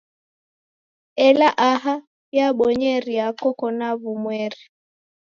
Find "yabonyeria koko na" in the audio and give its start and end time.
2.37-3.89